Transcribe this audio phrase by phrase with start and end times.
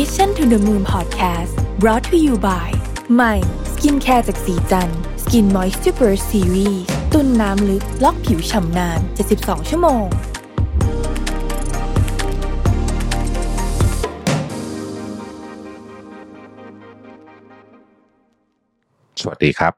[0.00, 2.68] Mission to the Moon Podcast brought to you by
[3.14, 3.34] ใหม่
[3.72, 4.90] skincare จากศรีจัน
[5.22, 6.82] ทร์ Skin Moisture Burst Series
[7.12, 9.00] ตุนน้ำลึก ล็อกผิวฉ่ำนาน
[9.34, 10.06] 72 ชั่วโมง
[19.20, 19.72] สวัสดีครับ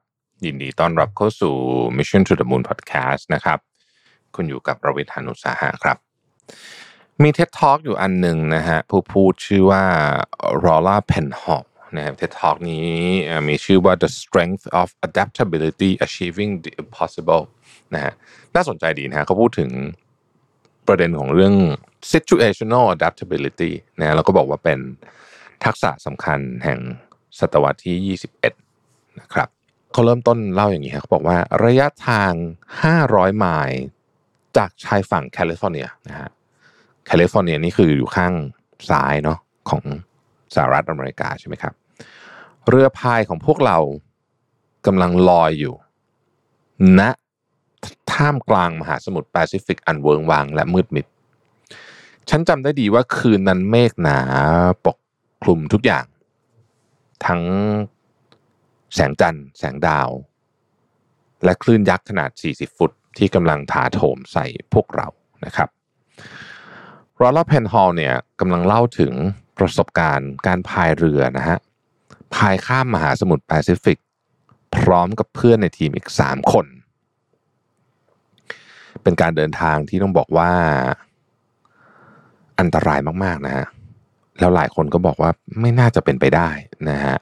[0.45, 1.55] ยินดีต้อนรับเข้าสู่
[1.97, 3.59] Mission to the Moon Podcast นะครับ
[4.35, 5.97] คุณอยู่กับรวิศ หาญอุตสาหะครับ
[7.23, 9.85] มี TED Talk อยู่อันหนึ่งนะฮะผู้พูดชื่อว่า
[10.65, 12.89] Rolla Penhall นะครับ TED Talk นี้
[13.49, 17.43] มีชื่อว่า The Strength of Adaptability Achieving the Impossible
[17.95, 18.13] นะฮะ
[18.55, 19.71] น่าสนใจดีนะฮะเขาพูดถึง
[20.87, 21.55] ประเด็นของเรื่อง
[22.13, 24.79] situational adaptability นะแล้วก็บอกว่าเป็น
[25.65, 26.79] ทักษะสำคัญแห่ง
[27.39, 28.19] ศตวรรษที่
[28.63, 29.49] 21 นะครับ
[29.93, 32.33] เขาเริ่มต้นเล่าอย่างนี้ครับเขาบอกว่าระยะทาง
[32.85, 33.83] 500 ไมล์
[34.57, 36.31] จากชายฝั่งแคลิฟอร์เนียนะฮะ
[37.07, 38.35] แคลิฟอร์เนียนี่คืออยู่ข้าง
[38.91, 39.39] ซ้ายเนาะ
[39.71, 39.83] ของ
[40.55, 41.75] สหรัฐอเมริกาใช่ไหมครับ
[42.69, 43.79] เรือพายของพวกเรา
[44.87, 45.75] กำลังลอยอยู่
[46.99, 47.01] ณ
[48.13, 51.07] ท่ามกลางมหาสมุทรแปซิฟิกอันเวิ้งว้างและมืดมิด
[52.31, 54.19] ฉันจำได้ดีว่าคืนนั้นเมฆหนา
[54.87, 54.97] ปก
[55.43, 56.07] คลุมทุกอย่าง
[57.27, 57.43] ทั้ง
[58.95, 60.09] แสงจันทร์แสงดาว
[61.45, 65.09] และคลื่นยักษ์ขนาด 40 ฟุตที่กำลังถาโถมใส่พวกเรา
[65.45, 65.69] นะครับ
[67.23, 69.13] รอลลเพนฮอลเนี่ยกำลังเล่าถึง
[69.59, 71.59] ประสบการณ์การพายเรือนะฮะ
[72.35, 73.99] พายข้ามมหาสมุทรแปซิฟิก
[74.77, 76.67] พร้อมกับเพื่อนในทีมอีก 3 คน
[79.03, 80.51] เป็นการเดินทางที่ต้องบอกว่า
[82.59, 83.67] อันตรายมากๆนะฮะ
[84.41, 85.31] แล้วหลายคนก็บอกว่า
[85.61, 86.49] ไม่น่าจะเป็นไปได้
[86.91, 87.17] นะฮะ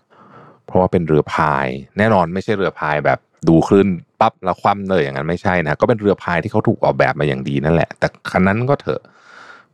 [0.66, 1.66] เพราะว่าเป็นเรือพาย
[1.98, 3.88] แน่นอนไม่ใช่เรือพายแบบดูคลื่น
[4.20, 9.00] ปั๊บแล้วคว่ำเลยอย่างนั้นไม่ใช่นะก็เป็นเรือพายที่เขาถูกออกแบบมาอย่างดีนั่นแหละ แต่คันนั้นก็เถอะ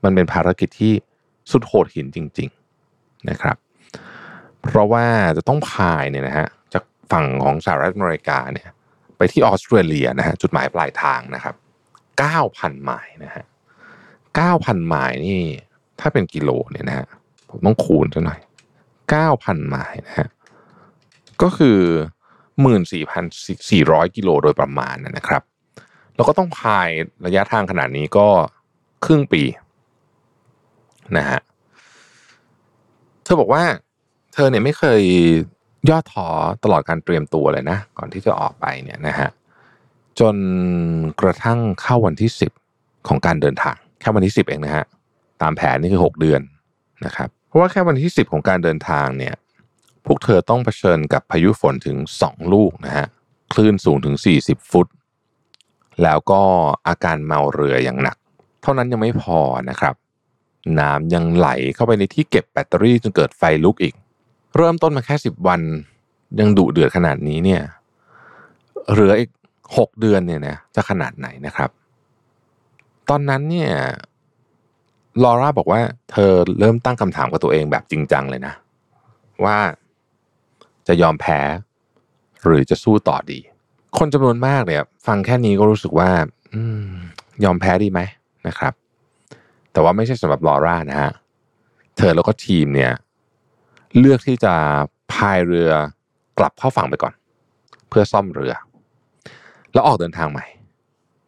[0.05, 0.93] มันเป็นภารกิจที่
[1.51, 2.49] สุดโหดหินจริง
[2.89, 3.57] ๆนะครับ
[4.63, 5.07] เพราะว่า
[5.37, 8.69] จะต้องพายเนี่ยนะฮะจากฝั่งของสหรัฐอเมริกาเนี่ย
[9.17, 11.55] ไปที่ออสเตรเลียนะฮะจุดหมายปลายทางนะครับ
[12.21, 13.45] 9,000ไมล์นะฮะ
[14.37, 15.41] 9,000ไมล์นี่
[16.01, 17.07] ถ้าเป็นกิโลเนี่ยนะฮะ
[17.51, 18.41] ผมต้องคูณซะหน่อย
[19.05, 20.29] 9,000ไมล์นะฮะ
[21.43, 21.79] ก็คือ
[22.97, 25.43] 14,400 กิโลโดยประมาณนะครับ
[26.15, 26.89] แล้วก็ต้องพาย
[27.27, 28.29] ระยะทางขนาดนี้ก็
[29.05, 29.43] ครึ่งปี
[31.19, 31.41] นะฮะ
[33.25, 33.63] เธอบอกว่า
[34.35, 35.03] เธอเนี่ยไม่เคย
[35.89, 36.29] ย่อท้อ
[36.65, 39.29] ตลอดการเตรียมตัวเลยนะ ก่อนที่จะออกไปเนี่ยนะฮะ
[40.21, 40.37] จน
[41.21, 42.31] กระทั่งเข้าวันที่
[42.69, 44.87] 10ของการเดินทาง แค่วันที่10เองนะฮะ
[45.43, 46.41] ตามแผนนี่คือ6เดือน
[47.07, 49.35] นะครับ เพราะว่าแค่วันที่10ของการเดินทางเนี่ย
[50.07, 53.07] พวกเธอต้องเผชิญกับพายุฝนถึง2ลูกนะฮะ
[53.53, 54.87] คลื่นสูงถึง40ฟุต
[56.03, 56.43] แล้วก็
[56.89, 58.17] อาการเมาเรืออย่างหนัก
[58.63, 59.39] เท่านั้นยังไม่พอ
[59.71, 59.95] นะครับ
[60.81, 63.95] น้ำยังไหลเข้าไปในที่เก็บแบตเตอรี่จนเกิดไฟลุกอีก
[64.57, 65.61] เริ่มต้นมาแค่10วัน
[66.41, 67.63] ยังดุเดือดขนาดนี้เนี่ย
[68.93, 69.31] เหลืออีก
[69.67, 71.71] 6เดือนเนี่ยนะจะขนาดไหนนะครับ
[73.09, 73.73] ตอนนั้นเนี่ย
[75.23, 78.55] ลอร่าบอกว่าเธอเริ่มตั้งคำถามกับตัวเองแบบจริงจังเลยนะ
[79.45, 79.59] ว่า
[80.87, 81.41] จะยอมแพ้
[82.45, 83.39] หรือจะสู้ต่อดี
[83.99, 86.11] คนจำนวนมากเนี่ย ฟังแค่นี้ก็รู้สึกว่า
[86.55, 86.93] อืม
[87.45, 88.01] ยอมแพ้ดีไหม
[88.49, 88.73] นะครับ
[89.73, 91.13] แต่ว่าไม่ใช่สำหรับลอร่านะฮะ
[91.97, 92.93] เธอแล้วก็ทีมเนี่ย
[93.99, 94.55] เลือกที่จะ
[95.13, 95.71] พายเรือ
[96.39, 97.15] กลับเข้าฝั่งไปก่อน
[97.89, 98.55] เพื่อซ่อมเรือ
[99.73, 100.47] แล้วออกเดินทางใหม่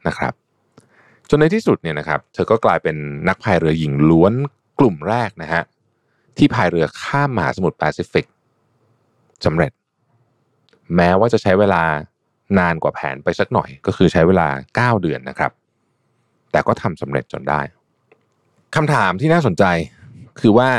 [0.06, 0.32] นะครับ
[1.28, 2.96] จนในที่สุดเนี่ยนะครับ เธอก็กลายเป็น
[3.28, 4.32] นักพายเรือหญิงล้วน
[4.78, 5.62] กลุ่มแรกนะฮะ
[6.36, 8.26] ที่พายเรือข้ามมหาสมุทรแปซิฟิก
[9.46, 9.72] สำเร็จ
[10.96, 11.82] แม้ว่าจะใช้เวลา
[12.58, 14.48] นานกว่าแผนไปสักหน่อย ก็คือใช้เวลา
[14.96, 15.52] 9 เดือนนะครับ
[16.52, 17.60] แต่ก็ทำสำเร็จจนได้
[18.76, 19.64] คำถามที่น่าสนใจ
[20.40, 20.70] คือว่า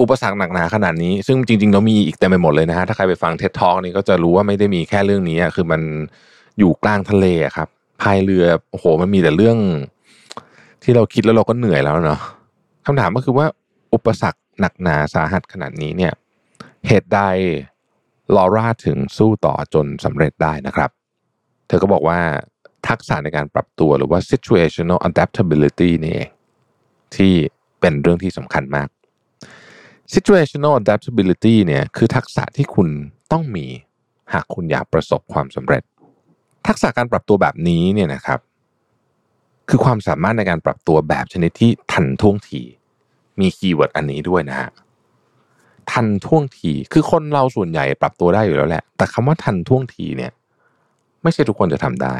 [0.00, 5.80] อุปสรรคหนักหนาขนาดนี้ ซึ่งจริงๆเรามีอีกเต็มไปหมดเลยนะฮะถ้าใครไปฟังเท็ดทอกนี่ก็จะรู้ว่าไม่ได้มีแค่เรื่องนี้คือมัน
[6.58, 7.26] อยู่กลางทะเล
[7.56, 7.68] ครับ
[8.02, 9.58] พายเรือโอ้โห มันมีแต่เรื่อง
[10.82, 12.20] ที่เราคิดแล้วเราก็เหนื่อยแล้วเนาะ
[12.86, 13.46] คำถามก็คือว่า
[13.94, 16.12] อุปสรรคหนักหนาสาหัสขนาดนี้เนี่ย
[16.86, 17.20] เหตุใด
[18.36, 20.90] ลอร่าถึงสู้ต่อจนสำเร็จได้นะครับ
[21.68, 22.18] เธอก็บอกว่า
[22.88, 26.28] ทักษะในการปรับตัวหรือว่า situational adaptability นี่เอง
[27.16, 27.32] ที่
[27.80, 28.88] เป็นเรื่องที่สำคัญมาก
[30.14, 32.88] situational adaptability เนี่ยคือทักษะที่คุณ
[33.32, 33.66] ต้องมี
[34.32, 35.82] หากคุณอยากประสบความสำเร็จ
[36.66, 38.40] ทักษะการปรับตัวแบบนี้เนี่ยนะครับ
[39.68, 42.62] คือความสามารถในการปรับตัวแบบชนิดที่ทันท่วงที
[43.40, 44.70] มี keyword อันนี้ด้วยนะฮะ
[45.92, 50.32] ทันท่วงทีคือคนเราส่วนใหญ่ปรับตัวได้อยู่แล้วแหละ แต่คำว่าทันท่วงทีเนี่ย
[51.22, 52.16] ไม่ใช่ทุกคนจะทำได้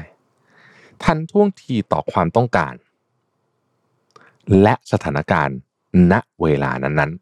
[1.05, 2.75] ทันท่วงทีต่อความต้องการ
[4.63, 5.57] และสถานการณ์
[6.13, 7.13] ณเวลานั้น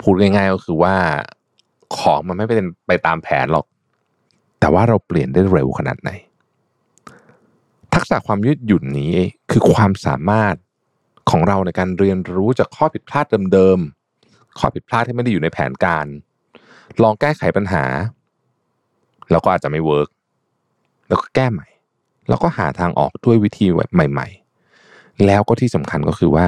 [0.00, 0.96] พูดง่ายๆก็คือว่า
[1.96, 3.66] ของมันไม่เป็นไปตามแผนหรอก
[4.60, 6.10] แต่ว่าเราเปลี่ยนได้เร็วขนาดไหน
[7.94, 9.14] ทักษะความยืดหยุ่นนี้
[9.50, 10.54] คือความสามารถ
[11.30, 16.06] ของเราในการเรียนรู้จากข้อผิดพลาดเดิมๆ ข้อผิดพลาดที่ไม่ได้อยู่ในแผนการ
[17.02, 17.84] ลองแก้ไขปัญหา
[19.30, 20.08] แล้วก็อาจจะไม่เวิร์ก
[21.08, 21.66] แล้วก็แก้ใหม่
[22.28, 24.43] แล้วก็หาทางออกด้วยวิธีใหม่ ๆ
[25.26, 26.46] แล้วก็ที่สำคัญก็คือว่า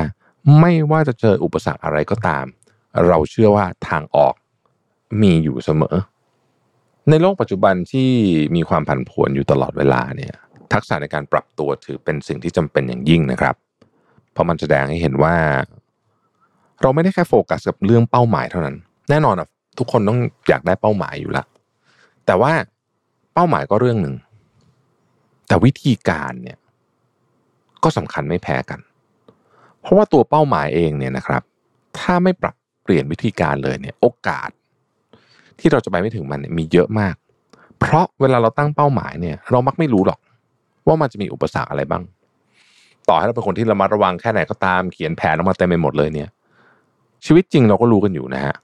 [0.61, 2.45] ไม่ว่าจะเจออุปสรรคอะไรก็ตาม
[3.09, 4.35] เราเชื่อว่าทางออก
[5.23, 5.97] มีอยู่เสมอ
[7.11, 8.11] ในโลกปัจจุบันที่
[8.57, 10.35] มีความผันผวนอยู่ตลอดเวลาเนี่ย
[10.73, 13.55] ทักษะในการปรับตัวถือเป็นสิ่งที่จำเป็นอย่างยิ่งนะครับ
[14.33, 15.35] เพราะมันแสดงให้เห็นว่า
[16.83, 18.77] เราไม่ได้แค่โฟกัสกับเรื่องเป้าหมายเท่านั้น
[19.11, 19.49] แน่นอนอะ
[19.79, 20.19] ทุกคนต้อง
[20.49, 21.45] อยากได้เป้าหมายอยู่ละ
[22.27, 22.53] แต่ว่า
[23.35, 24.15] เป้าหมายก็เรื่องหนึ่ง
[25.49, 26.59] แต่วิธีการเนี่ย
[27.85, 28.81] ก็สำคัญไม่แพ้กัน
[29.81, 31.43] เพราะว่าตัวเป้าหมายเองเนี่ยนะครับ
[31.99, 34.51] ถ้าไม่ปรับเปลี่ยนวิธีการเลยเนี่ยโอกาส
[35.59, 37.15] ที่เราจะไปไม่ถึงมันเนี่ยมีเยอะมาก
[37.81, 40.21] เพราะเวลาเราตั้งเป้าหมายเนี่ย เรามักไม่รู้หรอก
[40.87, 42.03] ว่ามันจะมีอุปสรรคอะไรบ้าง
[43.09, 46.29] ต่อให้เราเป็นคนที่ระมัดระวังแค่ไหนก็ตามเขียนแผนออกมาเต็มไปหมดเลยเนี่ย
[47.25, 48.55] ชีวิตจริงเราก็รู้กันอยู่นะฮะ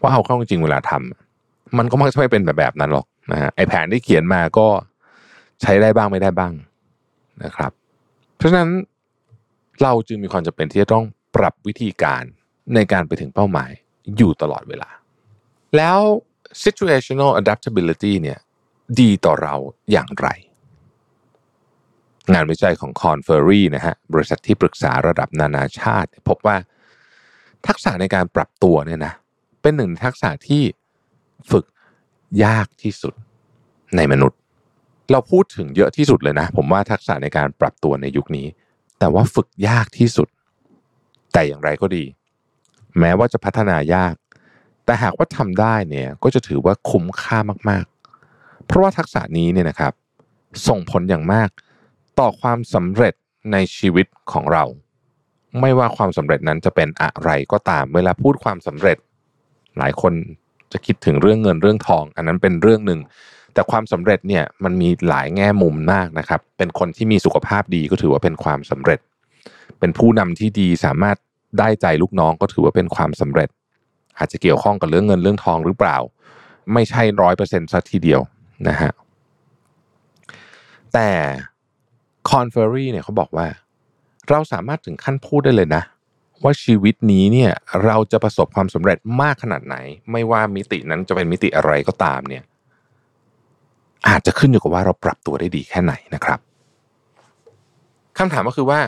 [0.00, 4.66] ว่าเอาเข้าจริงเวลาทำมันก็มักจะไม่เป็นแบบแบบนั้นหรอกนะฮะไอแผนที่เขียนมาก็
[5.62, 6.52] ใช้ได้บ้างไม่ได้บ้าง
[7.44, 7.72] นะครับ
[8.38, 8.72] เพราะฉะนั้น
[9.82, 11.04] เราจึงมีความจำเป็นที่จะต้อง
[11.36, 12.22] ปรับวิธีการ
[12.74, 13.70] ในการไปถึงเป้าหมาย
[14.16, 14.90] อยู่ตลอดเวลา
[15.76, 16.00] แล้ว
[16.64, 18.38] situational adaptability เนี่ย
[19.00, 19.54] ดีต่อเรา
[19.92, 20.28] อย่างไร
[22.32, 26.56] งานวิจัยของ c o n f e r y นะฮะบริษัทที่ปรึกษาระดับนานาชาติ พบว่า
[27.66, 29.14] ทักษะในการปรับตัวเนี่ยนะ
[29.62, 30.62] เป็นหนึ่งทักษะที่
[31.50, 31.64] ฝึก
[32.44, 33.14] ยากที่สุด
[33.96, 34.38] ในมนุษย์
[35.12, 38.46] เราพูดถึงเยอะที่สุดเลยนะ ผมว่าทักษะในการปรับตัวในยุคนี้
[38.98, 40.28] แต่ว่าฝึกยากที่สุด
[41.32, 42.04] แต่อย่างไรก็ดี
[42.98, 44.14] แม้ว่าจะพัฒนายาก
[44.84, 47.38] แต่หากว่าทำได้เนี่ยก็จะถือว่าคุ้มค่า
[47.70, 49.92] มากๆ เพราะว่าทักษะนี้เนี่ยนะครับ
[50.68, 51.48] ส่งผลอย่างมาก
[52.18, 53.14] ต่อความสำเร็จ
[53.52, 54.64] ในชีวิตของเรา
[55.60, 58.98] ไม่ว่าความสำเร็จนั้นจะเป็นอะไรก็ตาม เวลาพูดความสำเร็จ
[59.78, 60.12] หลายคน
[60.72, 63.00] จะคิดถึงเรื่องเงินเรื่องทอง อันนั้นเป็นเรื่องหนึ่ง
[63.58, 69.00] แต่ความสำเร็จเนี่ยมันมีหลายแง่มุมมากนะครับ เป็นคนที่มีสุขภาพดีก็ถือว่าเป็นความสำเร็จ
[69.80, 71.16] เป็นผู้นำที่ดีสามารถ
[71.58, 73.48] ได้ใจลูกน้องก็ถือว่าเป็นความสำเร็จ
[74.18, 75.96] อาจจะเกี่ยวข้องกับเรื่องเงินเรื่องทองหรือเปล่า
[76.72, 78.20] ไม่ใช่ร้อยเปอร์เซ็นต์สักทีเดียว
[78.68, 78.92] นะฮะ
[80.94, 81.10] แต่
[82.30, 83.46] คอนเฟอรี่เนี่ยเขาบอกว่า
[84.28, 85.82] เราสามารถถึงขั้นพูดได้เลยนะ
[86.42, 87.52] ว่าชีวิตนี้เนี่ย
[87.84, 89.76] เราจะประสบความสำเร็จมากขนาดไหน
[90.12, 92.44] ไม่ว่ามิตินั้นจะเป็นมิติอะไรก็ตามเนี่ย
[94.06, 96.38] อาจจะขึ้นอยู่กับว่าเราปรับตัวได้ดีแค่ไหนนะครับ
[98.18, 98.80] คำถามก็คือว่า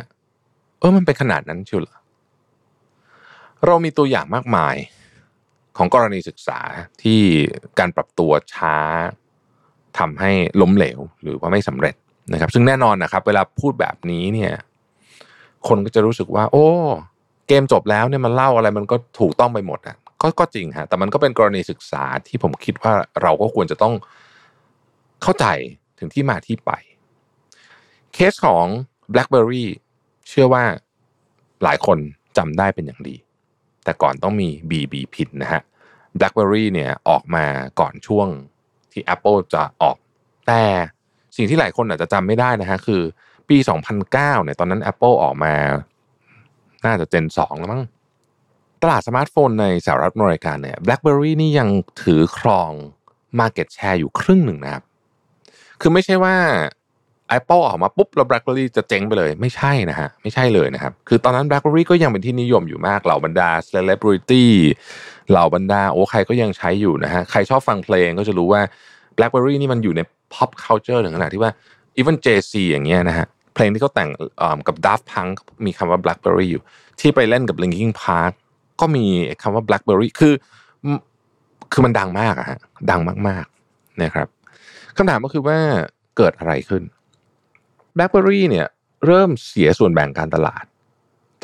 [0.78, 1.96] เออมันเป็นขนาดนั้นชียวเหรอ
[3.66, 4.76] เรามีตัวอย่างมากมาย
[5.76, 6.60] ของกรณีศึกษา
[7.02, 7.20] ที่
[7.78, 8.76] การปรับตัวช้า
[9.98, 10.30] ทำให้
[10.60, 11.94] ล้มเหลวหรือว่าไม่สำเร็จ
[12.32, 14.52] นะครับ ซึ่งแน่นอนนะครับ เวลาพูดแบบนี้เนี่ย
[15.68, 16.66] คนก็จะรู้สึกว่า โอ้
[17.48, 22.92] เกมจบแล้วเนี่ยมันเล่าอะไรมันก็ถูกต้องไปหมดอะก็ก็จริงฮะแต่มันก็เป็นกรณีศึกษาที่ผมคิดว่า
[23.22, 23.94] เราก็ควรจะต้อง
[25.22, 25.46] เข้าใจ
[25.98, 26.70] ถึงที่มาที่ไป
[28.14, 28.66] เคสของ
[29.12, 29.66] BlackBerry
[30.28, 30.64] เชื่อว่า
[31.62, 31.98] หลายคน
[32.36, 33.16] จำได้เป็นอย่างดี
[33.84, 35.62] แต่ก่อนต้องมี BB Pin นะฮะ
[36.18, 37.44] BlackBerry เนี่ยออกมา
[37.80, 38.28] ก่อนช่วง
[38.92, 39.96] ที่ Apple จะออก
[40.46, 40.62] แต่
[41.36, 43.02] สิ่งที่หลายคนอาจจะจำไม่ได้นะฮะคือ
[43.48, 43.56] ปี
[43.96, 45.54] 2009เนี่ยตอนนั้น Apple ออกมา
[46.84, 47.82] น่าจะ gen 2 แล้วมั้ง
[48.82, 51.68] ตลาดสมาร์ทโฟนในสหรัฐอเมริกาเนี่ย BlackBerry นี่ยัง
[52.02, 52.70] ถือครอง
[53.40, 54.84] Market Share อยู่ครึ่งหนึ่งนะครับ
[55.80, 56.36] คือไม่ใช่ว่า
[57.38, 64.44] Apple ออกมาปุ๊บแล้ว BlackBerry จะเจ๊งไปเลย ไม่ใช่นะฮะไม่ใช่เลยนะครับ คือตอนนั้น BlackBerry ก็ยังเป็นที่นิยมอยู่มากเหล่าบรรดา Celebrity
[65.30, 68.60] เหล่าบรรดาโอ้ใครก็ยังใช้อยู่นะฮะใครชอบฟังเพลงก็จะรู้ว่า
[69.16, 70.00] BlackBerry นี่มันอยู่ใน
[70.34, 71.52] pop culture ถึงขนาดที่ว่า
[72.00, 74.10] even Jay-Z อย่างเงี้ยนะฮะเพลงที่เขาแต่ง
[74.68, 75.34] กับ Daft Punk
[75.64, 76.62] มีคำว่า BlackBerry อยู่
[77.00, 78.32] ที่ไปเล่นกับ Linkin Park
[78.80, 79.04] ก็มี
[79.42, 80.34] คำว่า BlackBerry คือ
[81.72, 82.58] คือมันดังมากอะฮะ
[82.90, 84.28] ดังมากๆนะครับ
[84.96, 85.58] คำถามก็คือว่า
[86.16, 86.82] เกิดอะไรขึ้น
[87.96, 88.66] BlackBerry เนี่ย
[89.06, 90.64] เริ่มเสียส่วนแบ่งการตลาด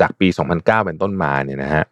[0.01, 0.27] จากปี
[0.57, 1.83] 2009 เป็นต้นมาเนี่ยนะฮะ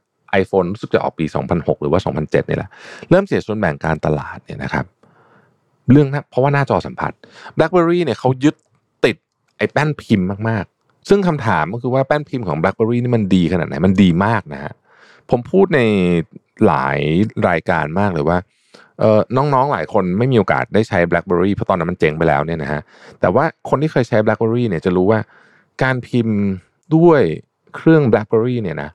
[0.42, 2.70] iPhone รู้สึกจะออกปี 2006 หรือว่า 2007นี่แหละ
[3.10, 4.86] เริ่มเสียส่วนแบ่งการตลาดเนี่ยนะครับ
[5.92, 7.12] เรื่องนะเพราะว่าหน้าจอสัมผัส
[7.58, 8.56] BlackBerry เนี่ยเขายึด
[9.06, 9.16] ติด
[9.58, 14.74] ไอ้แป้นพิมพ์มากๆ ซึ่งคำถามก็คือว่าแป้นพิมพ์ของ BlackBerry นี่มันดีขนาดไหน มันดีมากนะฮะ
[15.30, 15.82] ผมพูดใน
[16.66, 17.00] หลาย
[17.48, 18.38] รายการมากเลยว่า
[19.00, 22.82] เออน้องๆหลายคนไม่มีโอกาสได้ใช้ BlackBerry เพราะตอนนั้นมันเจ๊งไปแล้วเนี่ยนะฮะ
[23.22, 25.20] แต่ว่าคนที่เคยใช้ BlackBerry เนี่ยจะรู้ว่า
[25.84, 26.38] การพิมพ์
[26.96, 27.22] ด้วย
[27.76, 28.92] เครื่อง BlackBerry เนี่ยนะ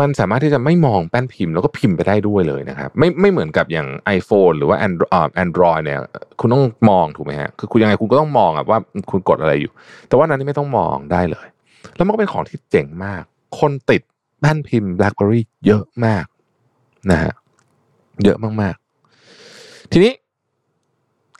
[0.00, 5.98] มันสามารถที่จะไม่มองแป้นพิมพ์แล้วก็พิมพ์ไปได้ด้วยเลยนะครับไม่ไม่เหมือนกับอย่าง iPhone หรือว่า Android Android เนี่ย
[6.40, 8.80] คุณต้องมองถูกไหมฮะคือคุณยังไงคุณก็ต้องมองอะว่า
[9.10, 9.72] คุณกดอะไรอยู่
[10.08, 11.46] แต่ว่านั้นนี่ไม่ต้องมองได้เลย
[11.96, 13.22] แล้วมันก็เป็นของที่เจ๋งมาก
[13.60, 14.02] คนติด
[14.40, 16.24] แป้นพิมพ์ BlackBerry เยอะมาก
[17.10, 17.32] นะฮะ
[18.24, 18.87] เยอะมากๆ
[19.92, 20.12] ทีนี้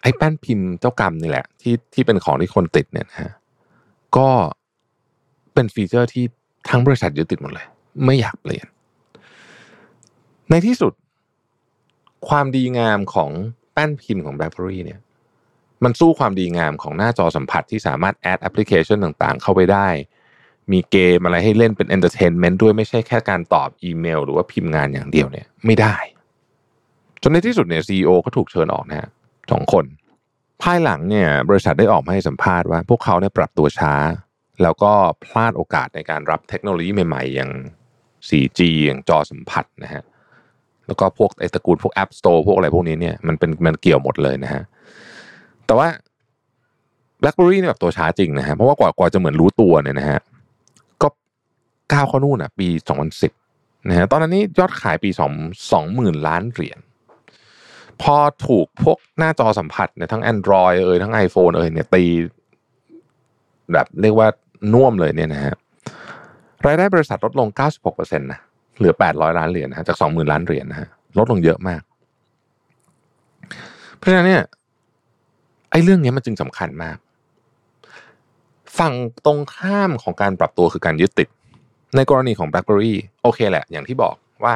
[0.03, 3.33] ไอ้แป้นพิมพ์เจ้ากรรมนี่แหละ ที่ที่เป็นของที่คนติดเนี่ยนะฮะ
[4.17, 4.29] ก็
[5.55, 6.25] เป็นฟีเจอร์ที่
[6.69, 7.67] ทั้งบริษัทยึดติดหมดเลย
[8.05, 8.67] ไม่อยากเปลี่ยน
[10.51, 10.93] ในที่สุด
[12.29, 13.31] ความดีงามของ
[13.73, 15.01] แป้นพิมพ์ของ BlackBerry เนี่ย
[15.85, 19.87] มันสู้ความดีงามของหน้าจอสัมผัสที่สามารถแอดแอปพลิเคชันต่างๆ เข้าไปได้
[20.73, 25.97] มีเกมอะไรให้เล่นเป็น entertainment ด้วยไม่ใช่แค่การตอบอีเมล หรือว่าพิมพ์งานอย่างเดียวเนี่ย ไม่ได้
[27.23, 29.09] จนในที่สุดเนี่ย CEO ก็ถูกเชิญออกนะฮะ
[29.53, 29.85] สองคน
[30.63, 33.95] ภายหลังเนี่ยบริษัทได้ออกมาให้สัมภาษณ์ว่าพวกเขาเนี่ยปรับตัวช้า
[34.63, 34.93] แล้วก็
[35.25, 37.51] พลาดโอกาสในการรับเทคโนโลยีใหม่ๆ อย่าง
[38.29, 40.03] 4G อย่างจอสัมผัสนะฮะ
[40.87, 44.63] แล้วก็พวกไอ้ตระกูลพวก App Store พวกอะไรพวกนี้เนี่ยมันเป็นมันเกี่ยวหมดเลยนะฮะ
[45.67, 45.89] แต่ว่า
[47.23, 50.21] BlackBerry เนี่ยแบบตัวช้าจริงนะฮะเพราะว่ากว่ากว่าจะเหมือนรู้ตัวเนี่ยนะฮะ
[51.03, 51.09] ก็
[51.93, 52.69] ก้าวเข้านู่นอะปี
[53.29, 55.21] 2010นะฮะตอนนั้นนี่ยอดขายปี2
[55.71, 56.79] 20,000 ล้านเหรียญ
[58.03, 62.05] พอถูกพวกหน้าจอสัมผัสเนี่ยทั้ง Android เอ่ยทั้ง iPhone เอ่ยเนี่ยตี
[63.73, 64.29] แบบเรียกว่า
[64.75, 65.55] น่วมเลยเนี่ยนะฮะ
[66.67, 67.49] รายได้บริษัทลดลง
[67.85, 68.41] 96%นะ
[68.79, 70.89] เหลือ 800 ล้านเหรียญนะจาก 20,000 ล้านเหรียญนะฮะ
[71.19, 71.83] ลดลงเยอะมาก
[73.97, 74.45] เพราะฉะนั้นเนี่ย
[75.71, 76.97] ไอ้เรื่องนี้มันจึงสำคัญมาก
[78.79, 78.95] ฝั่ง
[79.27, 81.29] ตรงข้ามของการปรับตัวคือการยึดติด
[81.97, 84.15] ในกรณีของ BlackBerry โอเคแหละ อย่างที่บอก
[84.45, 84.55] ว่า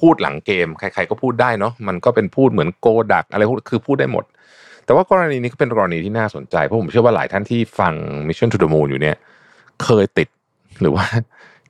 [0.00, 4.24] พูดหลังเกม ใคร ๆ ก็พูดได้เนาะมันก็เป็นพูดเหมือนโกดักอะไรพวกคือพูดได้หมด
[4.84, 7.92] แต่ว่ากรณีนี้ก็เป็นกรณีที่น่าสนใจ เพราะผมเชื่อว่าหลายท่านที่ฟัง
[8.28, 9.16] Mission to the Moon อยู่เนี่ย
[9.84, 10.28] เคยติด
[10.80, 11.04] หรือว่า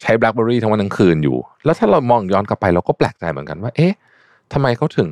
[0.02, 3.92] ใช้ BlackBerry ทั้งวันทั้งคืนอยู่ แล้วถ้าเรามองย้อนกลับไปเราก็แปลกใจเหมือนกันว่า เอ๊ะ
[4.52, 5.10] ทำไมเขาถึง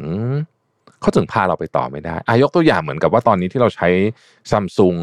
[1.01, 3.89] เขาถึงพาเราไปต่อไม่ได้อายกตัวอย่างเหมือนกับว่าตอนนี้ที่เราใช้
[4.51, 4.97] ซัมซุง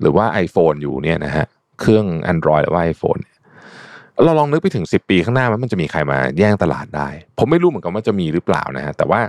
[0.00, 1.46] หรือว่า iPhone อยู่เนี่ยนะฮะ
[1.80, 3.37] เครื่อง Android หรือว่า iPhone เนี่ย
[4.24, 7.08] เราลองนึกไปถึง 10 ปีข้างหน้ามันจะมีใครมาแย่งตลาดได้
[7.38, 9.20] ผมไม่รู้เหมือนกันว่าจะมีหรือเปล่านะฮะแต่ว่า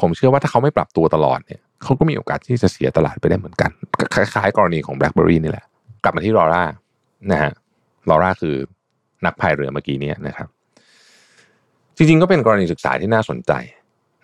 [0.00, 3.70] ผมเชื่อว่าถ้าเขาไม่ปรับตัวตลอดเนี่ยเขาก็มีโอกาสที่จะเสียตลาดไปได้เหมือนกัน
[4.14, 5.64] คล้ายๆ กรณีของ BlackBerry นี่แหละ
[6.04, 6.64] กลับมาที่ลอร่า
[7.30, 7.52] นะฮะ
[8.08, 8.54] ลอร่าคือ
[9.24, 10.48] นักพายเรือเมื่อกี้นี้นะครับ
[11.96, 13.52] จริงๆก็เป็นกรณีศึกษาที่น่าสนใจ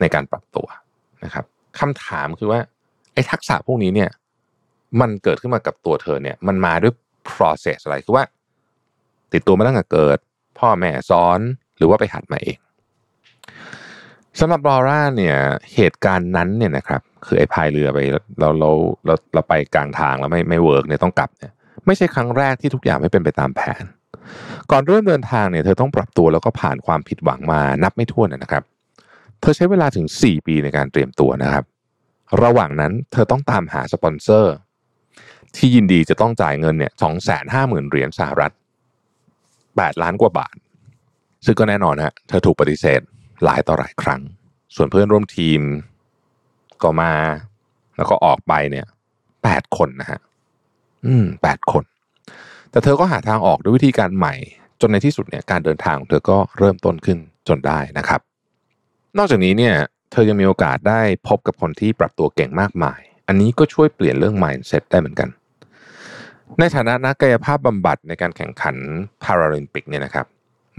[0.00, 0.66] ในการปรับตัว
[1.24, 1.44] นะครับ
[1.78, 2.60] คำถามคือว่า
[3.14, 4.10] ไอ้ทักษะพวกนี้เนี่ย
[5.00, 6.92] มันเกิดขึ้นมากับตัวเธอเนี่ยมันมาด้วย
[7.30, 8.24] process อะไรคือว่า
[9.32, 10.18] ติดตัวมาตั้งแต่เกิด
[10.58, 11.40] พ่อแม่สอน
[11.76, 12.58] หรือว่าไปหัดมาเอง
[14.40, 15.36] สำหรับลอร่าเนี่ย
[15.74, 17.98] เหตุการณ์นั้นเนี่ยนะครับคือไอ้พายเรือไป
[18.40, 18.70] เราเรา
[19.06, 21.52] เราเราไปกลางทางแล้วไม่ไม่ work เนี่ยต้องกลับเนี่ย
[21.86, 23.84] ไม่ใช่ครั้งแรกที่ทุกอย่างไม่เป็นไปตามแผน
[24.70, 28.62] ก่อนเริ่มเดินทางเนี่ยเธอต้องปรับตัวแล้วก็ผ่านความผิดหวังมานับไม่ถ้วนนะครับ
[29.40, 31.64] เธอใช้เวลาถึง 4 ปีในการเตรียมตัวนะครับ
[32.42, 34.54] ระหว่างนั้นเธอต้องตามหาสปอนเซอร์
[35.56, 38.52] ที่ยินดีจะต้องจ่ายเงินเนี่ยสองแสนห้าหมื่นเหรียญสหรัฐ
[39.76, 40.56] แปดล้านกว่าบาท
[41.44, 43.00] ซึ่งก็แน่นอนฮะเธอถูกปฏิเสธ
[43.44, 44.20] หลายต่อหลายครั้ง
[44.76, 45.60] ส่วนเพื่อนร่วมทีม
[46.82, 47.12] ก็มา
[47.96, 48.86] แล้วก็ออกไปเนี่ย
[49.44, 50.20] แปดคนนะฮะ
[51.06, 51.84] อืมแปดคน
[52.70, 54.34] แต่เธอก็หาทางออกด้วยวิธีการใหม่
[54.80, 57.18] จนในที่สุดเนี่ยการเดินทางของเธอก็เริ่มต้นขึ้น
[57.48, 58.20] จนได้นะครับ
[59.18, 59.74] นอกจากนี้เนี่ย
[60.12, 65.28] เธอยังมีโอกาสได้พบกับคนที่ปรับตัวเก่งมากมาย อันนี้ก็ช่วยเปลี่ยนเรื่อง mindset ได้เหมือนกัน
[66.60, 68.76] ในฐานะนักกายภาพบำบัดในการแข่งขัน
[69.24, 70.26] พาราลิมปิกเนี่ยนะครับ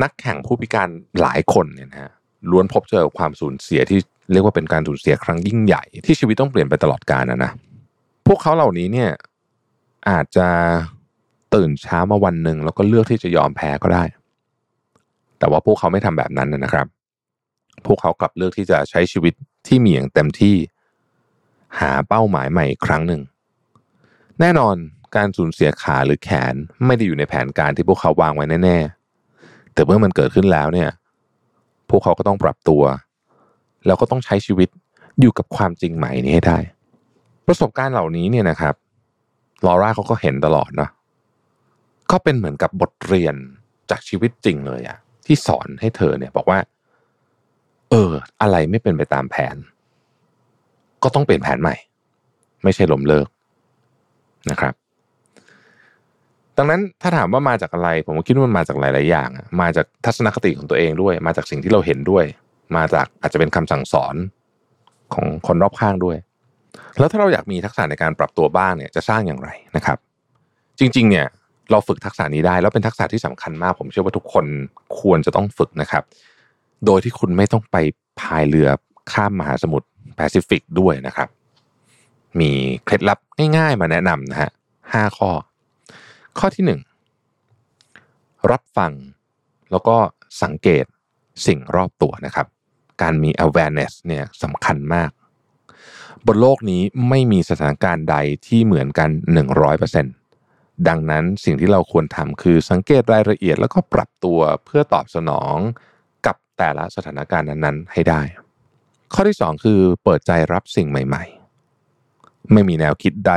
[0.03, 0.89] นักแข่งผู้พิการ
[1.21, 2.11] หลายคนเนี่ยนะฮะ
[2.49, 3.99] ล้วนพบเจอความสูญเสียที่
[4.31, 7.51] เรียกว่าเป็นการสูญเสียครั้งยิ่งใหญ่ที่ชีวิตต้องเปลี่ยนไปตลอดกาลนะนะ
[8.27, 9.09] พวกเขาเหล่านี้เนี่ย
[10.09, 10.47] อาจจะ
[11.55, 14.03] ตื่นเช้ามาวันหนึ่งแล้วก็เลือกที่จะยอมแพ้ก็ได้
[15.39, 16.87] แต่ว่าพวกเขาไม่ทำแบบนั้นนะครับ
[17.85, 19.33] พวกเขากลับเลือกที่จะใช้ชีวิต
[19.67, 20.55] ที่มีอย่างเต็มที่
[21.79, 23.21] หาเป้าหมายใหม่อีกครั้งหนึ่ง
[24.39, 24.75] แน่นอน
[25.15, 26.53] การสูญเสียขาหรือแขน
[26.85, 30.89] ไม่ได้อยู่ในแผนการที่พวกเขาวางไว้แน่ๆ แต่เมื่อมันเกิดขึ้นแล้วเนี่ย
[31.89, 32.83] พวกเขาก็ต้องปรับตัว
[33.85, 34.69] แล้วก็ต้องใช้ชีวิต
[35.19, 36.57] อยู่กับความจริงใหม่นี้ให้ได้
[37.47, 38.75] ประสบการณ์เหล่านี้เนี่ยนะครับ
[39.65, 40.89] ลอร่าเขาก็เห็นตลอดเนาะ
[42.11, 43.35] ก็เป็นเหมือนกับบทเรียน
[43.89, 46.59] จากชีวิตจริงเลยอะที่สอนให้เธอเนี่ยบอกว่า
[47.89, 48.11] เออ
[48.41, 49.55] อะไรไม่เป็นไปตามแผน
[51.03, 51.75] ก็ต้องเปลี่ยนแผนใหม่
[52.63, 53.27] ไม่ใช่ล้มเลิก
[54.49, 54.73] นะครับ
[56.57, 59.29] ดังนั้นถ้าถามว่ามาจากอะไร ผมคิดว่ามันมาจากหลาย ๆ อย่าง
[59.61, 62.23] มาจากทัศนคติของตัวเองด้วย มาจากสิ่งที่เราเห็นด้วย
[62.75, 64.15] มาจากอาจจะเป็นคำสั่งสอน
[65.13, 66.17] ของคนรอบข้างด้วย
[66.99, 69.97] แล้วถ้าเราอยากมีทักษะในการปรับตัวบ้างเนี่ยจะสร้างอย่างไรนะครับ
[70.79, 71.27] จริง ๆ เนี่ย
[71.71, 74.45] เราฝึกทักษะนี้ได้ แล้วเป็นทักษะที่สำคัญมาก ผมเชื่อว่าทุกคน
[74.99, 76.03] ควรจะต้องฝึกนะครับ
[76.85, 77.77] โดยที่คุณไม่ต้องไป
[78.19, 78.69] พายเรือ
[79.11, 81.27] ข้ามมหาสมุทรแปซิฟิกด้วยนะครับ
[82.39, 82.51] มี
[82.85, 83.19] เคล็ดลับ
[83.57, 84.51] ง่าย ๆ มาแนะนำนะฮะ
[84.93, 85.29] ห้าข้อ
[86.39, 86.81] ข้อที่หนึ่ง
[88.51, 88.93] รับฟัง
[89.71, 89.97] แล้วก็
[90.43, 90.85] สังเกต
[91.45, 92.47] สิ่งรอบตัวนะครับ
[93.01, 95.11] การมี awareness เนี่ยสำคัญมาก
[96.25, 98.15] บนโลกนี้ไม่มีสถานการณ์ใด
[98.47, 99.09] ที่เหมือนกัน
[99.99, 105.57] 100%ดังนั้นสิ่งที่เราควรทำคือสังเกตรายละเอียดแล้วก็ปรับตัวเพื่อตอบสนอง
[106.25, 108.21] กับแต่ละสถานการณ์นั้นๆ ให้ได้
[109.13, 111.25] ข้อที่ 2 คือเปิดใจรับสิ่งใหม่
[111.89, 113.33] ๆ ไม่มีแนวคิดใด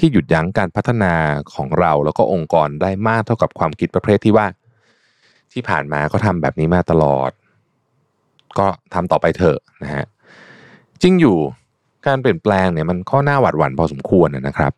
[0.00, 1.12] ที่หยุดยั้งการพัฒนา
[1.54, 4.46] ของเราแล้วก็องค์กรได้มากเท่ากับความคิดประเภทที่ว่า
[5.52, 7.30] ที่ผ่านมาก็ทำแบบนี้มาตลอด
[8.58, 10.04] ก็ทำต่อไปเถอะนะฮะ
[11.02, 11.36] จริงอยู่
[12.06, 14.72] การเปลี่ยนแปลงเนี่ยมันก็น่าหวาดหวั่นพอสมควรนะครับ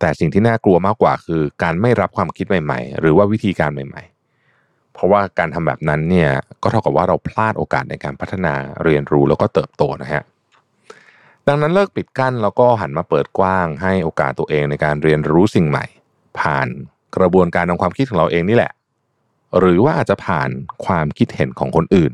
[0.00, 4.02] แต่สิ่งที่น่ากลัวมากกว่าคือ การไม่รับความคิดใหม่ ๆ หรือว่าวิธีการใหม่
[4.48, 6.30] ๆ เพราะว่าการทำแบบนั้นเนี่ย
[6.62, 10.22] ก็เท่ากับว่าเราพลาดโอกาสในการพัฒนาเรียนรู้แล้วก็เติบโตนะฮะ
[11.48, 15.84] ดังนั้นเลิกปิดกั้นแล้วก็หันมาเปิดกว้างให้โอกาสตัวเองในการเรียนรู้สิ่งใหม่
[16.38, 16.68] ผ่าน
[17.16, 18.72] กระบวนการทางความคิดของเราเองนี่แหละ
[19.58, 20.50] หรือว่าอาจจะผ่าน
[20.84, 22.12] ความคิดเห็นของคนอื่น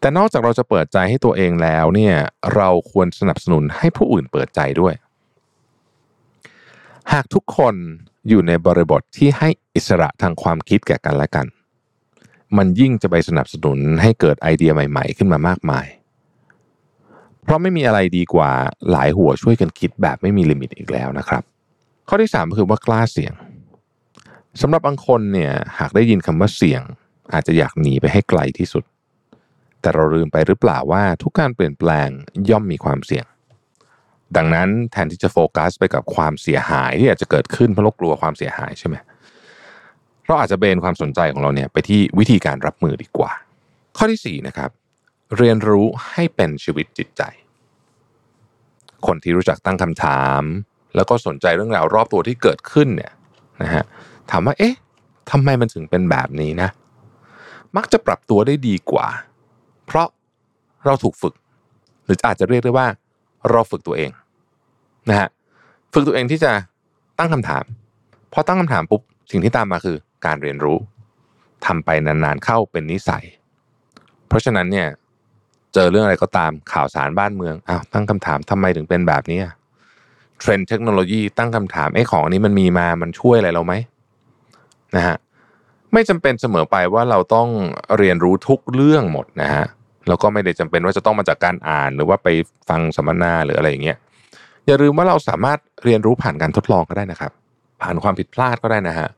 [0.00, 2.14] แต่นอกจากเราจะเปิดใจให้ตัวเองแล้วเนี่ย
[2.54, 4.94] เราควรสนับสนุนให้ผู้อื่นเปิดใจด้วย
[7.12, 7.74] หากทุกคน
[8.28, 11.46] อยู่ในบริบทที่ให้อิสระทางความคิดแก่กันและกัน
[12.56, 15.86] มันยิ่งจะไปสนับสนุนให้เกิดไอเดียใหม่ ๆ ขึ้นมามากมาย
[17.50, 18.50] ราะไม่มีอะไรดีกว่า
[18.90, 21.42] หลายหัวช่วยกันคิดแบบไม่มีลิมิตอีกแล้วนะครับ
[22.08, 23.32] ข้อที่ 3 คือว่ากล้าเสี่ยง
[24.60, 26.82] สำหรับบางคนเนี่ยหากได้ยินคำว่าเสี่ยง
[27.32, 28.84] อาจจะอยากหนีไปให้ไกลที่สุด
[29.80, 32.08] แต่เราลืมไปหรือเปล่าว่าทุกการเปลี่ยนแปลง
[32.50, 33.24] ย่อมมีความเสี่ยง
[34.36, 38.96] ดังนั้นแทนที่จะโฟกัสไปกับความเสียหายที่อาจจะเกิดขึ้นเพราะเรากลัวความเสียหายใช่ไหม
[40.26, 43.32] เราอาจจะเบนความสนใจของเราเนี่ยไปที่วิธีการรับมือดีกว่า
[43.96, 44.70] ข้อที่4นะครับ
[45.36, 47.22] เรียนรู้ให้เป็นชีวิตจิตใจ
[49.06, 50.42] คนที่รู้จักตั้งคำถาม
[50.96, 53.12] แล้วก็สนใจเรื่องราวรอบตัวที่เกิดขึ้นเนี่ย
[53.62, 53.84] นะฮะ
[54.30, 54.74] ถามว่าเอ๊ะ
[55.30, 56.68] ทำไมมันถึงเป็นแบบนี้นะ
[57.76, 59.06] มักจะปรับตัวได้ดีกว่า
[59.86, 60.08] เพราะ
[60.84, 61.34] เราถูกฝึก
[62.04, 62.86] หรืออาจจะเรียกได้ว่า
[63.50, 64.10] เราฝึกตัวเอง
[65.08, 65.28] นะฮะ
[65.92, 66.52] ฝึกตัวเองที่จะ
[67.18, 67.64] ตั้งคำถาม
[68.32, 70.78] พอตั้งคำถามปุ๊บสิ่งที่ตามมาคือการเรียนรู้
[71.66, 73.24] ทำไปนานๆเข้าเป็นนิสัย
[74.28, 74.88] เพราะฉะนั้นเนี่ย
[75.74, 79.40] เจอเรื่องอะไรก็ตามข่าวสารบ้านเมืองอ้าวตั้งคำถามทำไมถึงเป็นแบบนี้
[80.40, 83.74] เทรนด์เทคโนโลยีตั้งคำถามไอ้ของอันนี้มันมีมามันช่วยอะไรเราไหม
[84.96, 85.16] นะฮะ
[85.92, 87.48] ไม่จำเป็นเสมอไปว่าเราต้อง
[87.98, 89.64] เรียนรู้ทุกเรื่องหมดนะฮะ
[90.08, 92.28] แล้วก็ไม่ได้จำเป็นว่าจะต้องมาจากการอ่านหรือว่าไป
[92.68, 93.98] ฟังสัมมนาหรืออะไรอย่างเงี้ย
[94.66, 97.32] อย่าลืมว่าเราสามารถเรียนรู้ผ่านการทดลองก็ได้นะครับ
[97.82, 99.08] ผ่านความผิดพลาดก็ได้นะฮะ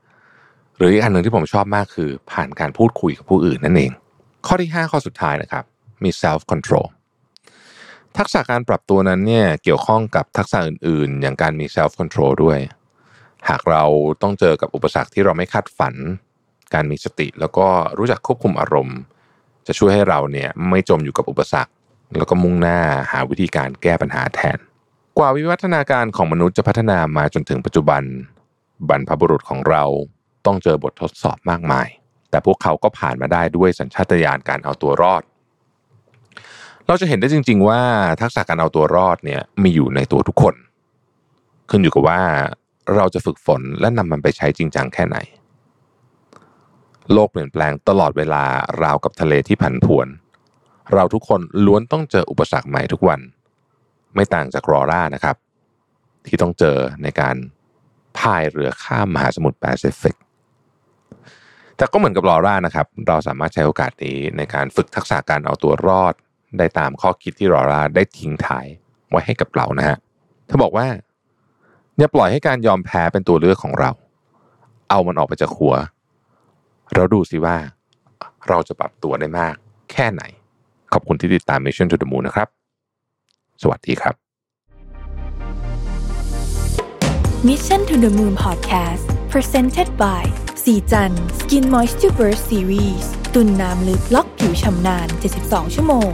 [0.77, 3.91] หรืออีกอันหนึ่งที่ผมชอบมากคือ ผ่านการพูดคุยกับผู้อื่นนั่นเอง
[4.47, 5.63] ข้อที่ 5 ข้อสุดท้ายนะครับ
[6.05, 6.87] มี self control
[8.17, 12.59] ทักษะการปรับตัวนั้นเนี่ยเกี่ยวข้องกับทักษะอื่นๆ อย่างการมี self control ด้วย
[13.49, 13.83] หากเรา
[14.21, 15.95] ต้องเจอกับอุปสรรคที่เราไม่คาดฝัน
[16.73, 18.97] การมีสติแล้วก็รู้จักควบคุมอารมณ์
[19.67, 21.71] จะช่วยให้เราเนี่ยไม่จมอยู่กับอุปสรรค
[22.17, 22.79] แล้วก็มุ่งหน้า
[23.11, 24.57] หาวิธีการแก้ปัญหาแทน
[25.17, 28.03] กว่าวิวัฒนาการของมนุษย์จะพัฒนามาจนถึงปัจจุบัน
[28.89, 29.83] บรรพบุรุษของเรา
[30.45, 31.87] ต้องเจอบททดสอบมากมาย
[32.29, 35.23] แต่พวกเขาก็ผ่านมาได้ด้วยสัญชาตญาณการเอาตัวรอด
[36.87, 37.81] เราจะเห็นได้จริง ๆ ว่า
[38.21, 40.55] ทักษะการเอาตัวรอดเนี่ยมีอยู่ในตัวทุกคน
[41.69, 42.21] ขึ้นอยู่กับว่า
[42.95, 45.17] เราจะฝึกฝนและนำมันไปใช้จริงจังแค่ไหน
[47.13, 48.43] โลกเปลี่ยนแปลงตลอดเวลา
[48.83, 50.07] ราวกับทะเลที่ผันผวน
[50.93, 53.19] เราทุกคนล้วนต้องเจออุปสรรคใหม่ทุกวัน
[54.15, 55.35] ไม่ต่างจากรอร่านะครับ
[56.27, 57.35] ที่ต้องเจอในการ
[58.17, 60.15] พายเรือข้ามมหาสมุทรแปซิฟิก
[61.77, 66.13] แต่ก็เหมือนกับลอร่านะครับ เราสามารถใช้โอกาสนี้ในการฝึกทักษะการเอาตัวรอด
[66.57, 68.65] ได้ตามข้อคิดที่รอราได้ทิ้งท้าย
[69.09, 69.97] ไว้ให้กับเรานะฮะ
[70.47, 70.87] เธอบอกว่า
[71.97, 73.91] อย่าปล่อยให้การยอมแพ้เป็นตัวเลือกของเรา
[74.89, 75.75] เอามันออกไปจากหัว
[76.93, 77.57] เราดูสิว่า
[78.47, 79.55] เราจะปรับตัวได้มาก
[79.91, 80.23] แค่ไหน
[80.93, 82.47] ขอบคุณที่ติดตาม Mission to the Moon นะครับ
[83.61, 84.15] สวัสดีครับ
[87.47, 90.23] Mission to the Moon Podcast Presented by
[90.63, 95.07] สีจัน Skin Moisture Burst Series ตุ่นน้ำลึกล็อกผิวชำนาน
[95.41, 96.11] 72 ชั่วโมง